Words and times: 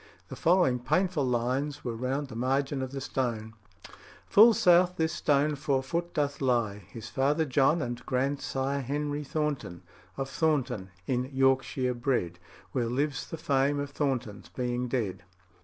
The 0.29 0.35
following 0.35 0.79
painful 0.79 1.25
lines 1.27 1.83
were 1.85 1.95
round 1.95 2.27
the 2.29 2.35
margin 2.35 2.81
of 2.81 2.91
the 2.91 3.01
stone: 3.01 3.53
"Full 4.25 4.55
south 4.55 4.95
this 4.97 5.13
stone 5.13 5.53
four 5.53 5.83
foot 5.83 6.15
doth 6.15 6.41
lie 6.41 6.79
His 6.89 7.07
father 7.09 7.45
John 7.45 7.83
and 7.83 8.03
grandsire 8.07 8.81
Henry 8.81 9.23
Thornton, 9.23 9.83
of 10.17 10.27
Thornton, 10.27 10.89
in 11.05 11.25
Yorkshire 11.31 11.93
bred, 11.93 12.39
Where 12.71 12.87
lives 12.87 13.27
the 13.29 13.37
fame 13.37 13.79
of 13.79 13.91
Thornton's 13.91 14.49
being 14.49 14.87
dead." 14.87 15.21